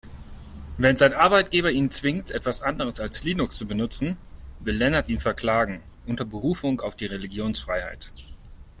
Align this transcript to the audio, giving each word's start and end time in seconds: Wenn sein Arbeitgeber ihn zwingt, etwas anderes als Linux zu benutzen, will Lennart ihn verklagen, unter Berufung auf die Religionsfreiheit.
Wenn 0.79 0.97
sein 0.97 1.13
Arbeitgeber 1.13 1.69
ihn 1.69 1.91
zwingt, 1.91 2.31
etwas 2.31 2.63
anderes 2.63 2.99
als 2.99 3.23
Linux 3.23 3.57
zu 3.59 3.67
benutzen, 3.67 4.17
will 4.59 4.75
Lennart 4.75 5.09
ihn 5.09 5.19
verklagen, 5.19 5.83
unter 6.07 6.25
Berufung 6.25 6.81
auf 6.81 6.95
die 6.95 7.05
Religionsfreiheit. 7.05 8.11